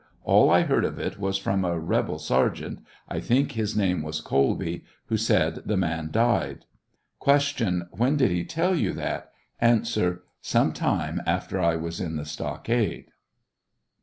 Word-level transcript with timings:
All 0.23 0.49
I 0.49 0.63
heard 0.63 0.83
of 0.83 0.97
it 0.97 1.19
was 1.19 1.37
from 1.37 1.63
a 1.63 1.77
rebel 1.77 2.17
sergeant— 2.17 2.79
I 3.07 3.19
"think 3.19 3.51
his 3.51 3.77
name 3.77 4.01
was 4.01 4.19
Colby— 4.19 4.83
he 5.09 5.15
said 5.15 5.59
the 5.67 5.77
man 5.77 6.09
died. 6.09 6.65
Q. 7.23 7.83
When 7.91 8.17
did 8.17 8.31
he 8.31 8.43
tell 8.43 8.73
you 8.73 8.93
that? 8.93 9.31
A. 9.61 10.15
Some 10.41 10.73
time 10.73 11.21
after 11.27 11.59
I 11.61 11.75
was 11.75 12.01
in 12.01 12.15
the 12.15 12.25
stockade. 12.25 13.11